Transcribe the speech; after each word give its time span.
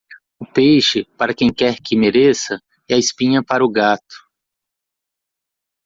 O 0.39 0.45
peixe, 0.47 1.03
para 1.15 1.31
quem 1.31 1.53
quer 1.53 1.79
que 1.79 1.95
mereça, 1.95 2.59
e 2.89 2.93
a 2.95 2.97
espinha 2.97 3.43
para 3.43 3.63
o 3.63 3.69
gato. 3.69 4.15